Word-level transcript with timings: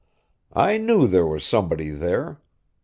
I 0.55 0.77
knew 0.77 1.05
there 1.05 1.27
was 1.27 1.43
somebody 1.45 1.91
there. 1.91 2.41